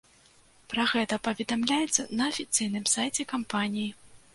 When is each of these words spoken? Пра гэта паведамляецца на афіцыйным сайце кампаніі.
Пра 0.73 0.85
гэта 0.93 1.21
паведамляецца 1.29 2.09
на 2.17 2.33
афіцыйным 2.35 2.93
сайце 2.97 3.33
кампаніі. 3.37 3.91